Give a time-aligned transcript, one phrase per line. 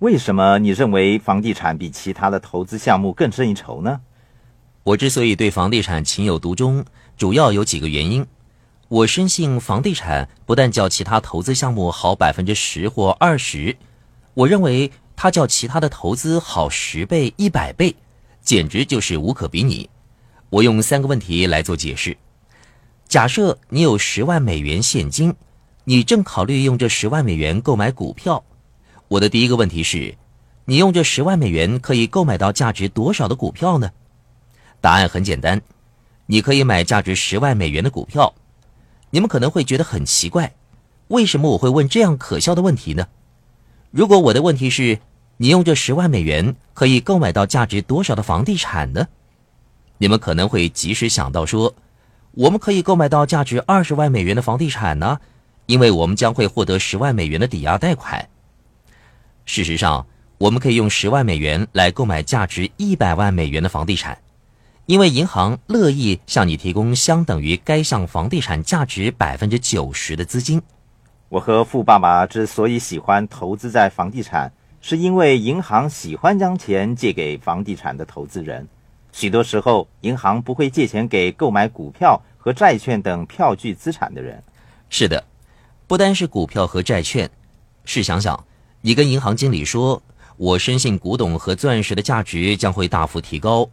[0.00, 4.00] 为什么你认为房地产比其他的投资项目更胜一筹呢？
[4.82, 6.82] 我之所以对房地产情有独钟，
[7.18, 8.26] 主要有几个原因。
[8.88, 13.76] 我深信房地产不但较其他投资项目好百分之十或二十，
[14.32, 17.94] 我认为它较其他的投资好十倍、一百倍，
[18.40, 19.90] 简直就是无可比拟。
[20.48, 22.16] 我用三个问题来做解释：
[23.06, 25.34] 假设你有十万美元现金，
[25.84, 28.42] 你正考虑用这十万美元购买股票。
[29.10, 30.14] 我的第一个问题是，
[30.66, 33.90] 你用这十万美元可以购买到价值多少的股票呢？
[34.80, 35.60] 答案很简单，
[36.26, 38.32] 你可以买价值十万美元的股票。
[39.10, 40.54] 你们可能会觉得很奇怪，
[41.08, 43.08] 为什么我会问这样可笑的问题呢？
[43.90, 45.00] 如果我的问题是，
[45.38, 49.08] 你用这十万美元可以购买到价值多少的房地产呢？
[49.98, 51.74] 你们可能会及时想到说，
[52.30, 55.18] 我们可以购买到价值二十万美元的房地产呢，
[55.66, 58.28] 因为我们将会获得十万美元的抵押贷款。
[59.52, 60.06] 事实上，
[60.38, 64.16] 我们可以用十万美元来购买价值一百万美元的房地产，
[64.86, 70.62] 因为银行乐意向你提供相等于该项房地产价值百分之九十的资金。
[71.28, 78.68] 我和富爸爸之所以喜欢投资在房地产，是因为银行喜欢将钱借给房地产的投资人。
[79.10, 84.40] 许多时候，银行不会借钱给购买股票和债券等票据资产的人。
[84.88, 85.24] 是的，
[85.88, 87.28] 不单是股票和债券，
[87.84, 88.44] 试想想。
[88.82, 90.02] 你跟银行经理说
[90.38, 93.68] ：“我深信古董和钻石的价值将会大幅提高，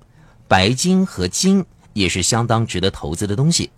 [0.48, 3.70] 白金和金也是相当值得投资的东西。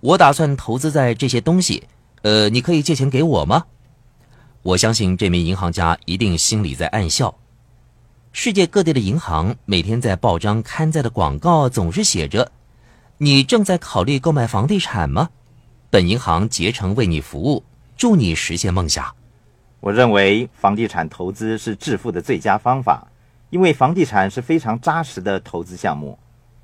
[0.00, 1.84] 我打算投资在这些东西。
[2.22, 3.64] 呃，你可以借钱给我吗？”
[4.62, 7.32] 我相信这名银行家一定心里在暗笑。
[8.32, 12.50] 世界各地的银行每天在报章刊载的广告总是写着
[13.18, 15.28] ：“你正在考虑购买房地产吗？
[15.88, 17.62] 本银行竭诚为你服务，
[17.96, 19.14] 助你实现梦想。”
[19.84, 23.06] 我认为房地产投资是致富的最佳方法，
[23.50, 26.18] 因为房地产是非常扎实的投资项目，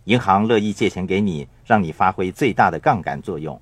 [0.04, 3.60] 银行乐意借钱给你，让你发挥最大的杠杆作用。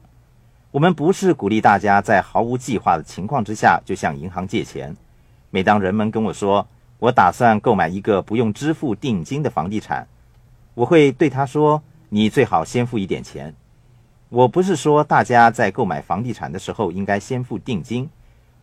[0.70, 4.96] 我们不是鼓励大家在毫无计划的情况之下就向银行借钱。
[5.50, 6.64] 每当人们跟我说
[7.00, 10.06] 我打算购买一个不用支付定金的房地产，
[10.75, 13.52] 我会对他说：“你最好先付一点钱。”
[14.30, 18.08] 我不是说大家在购买房地产的时候应该先付定金。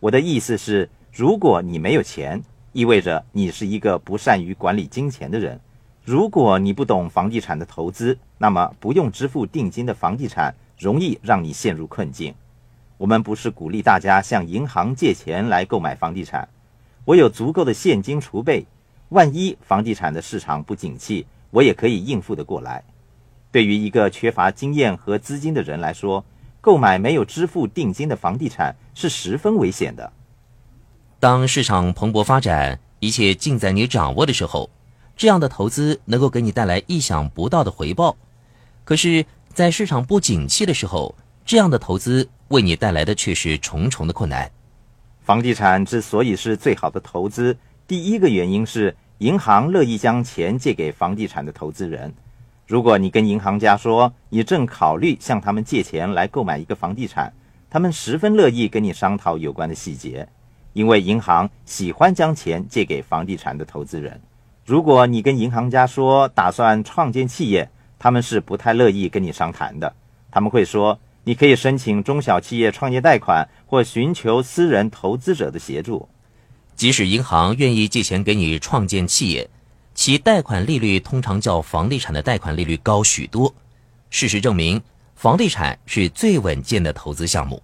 [0.06, 2.40] 我的意思是，如果你没有钱，
[2.72, 5.60] 意味着你是一个不善于管理金钱的人。
[6.04, 12.32] 如果你不懂房地产的投资，那么不用支付定金的房地产容易让你陷入困境。
[12.98, 16.48] 我们不是鼓励大家向银行借钱来购买房地产。
[17.04, 18.64] 我有足够的现金储备，
[19.08, 22.84] 万一房地产的市场不景气，我也可以应付得过来。
[23.50, 26.24] 对于一个缺乏经验和资金的人来说，
[26.66, 30.12] 购买没有支付定金的房地产是十分危险的。
[31.20, 34.68] 当市场蓬勃发展，一切尽在你掌握的时候，
[35.16, 38.16] 这样的投资能够给你带来意想不到的回报。
[38.82, 44.50] 可是，在市场不景气的时候，这样的投资为你带来的却是重重的困难。
[45.22, 47.56] 房地产之所以是最好的投资，
[47.86, 52.12] 第一个原因是银行乐意将钱借给房地产的投资人。
[52.66, 57.32] 如果你跟银行家说你正考虑向他们借钱来购买一个房地产，
[57.70, 60.28] 他们十分乐意跟你商讨有关的细节，
[60.72, 64.20] 因为银行喜欢将钱借给房地产的投资人。
[64.64, 69.94] 如果你跟银行家说打算创建企业，他们是不太乐意跟你商谈的。
[70.32, 76.08] 他们会说你可以申请中小企业创业贷款或寻求私人投资者的协助。
[76.74, 79.48] 即使银行愿意借钱给你创建企业。
[79.96, 83.52] 其贷款利率通常较房地产的贷款利率高许多。
[84.10, 84.80] 事实证明，
[85.14, 87.60] 房地产是最稳健的投资项目。